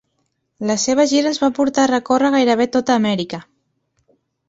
La 0.69 0.77
seva 0.83 1.05
gira 1.11 1.29
els 1.33 1.41
va 1.45 1.51
portar 1.61 1.85
a 1.85 1.91
recórrer 1.93 2.35
gairebé 2.39 2.71
tota 2.79 2.99
Amèrica. 3.05 3.45